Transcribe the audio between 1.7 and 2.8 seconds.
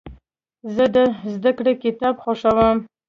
کتاب خوښوم.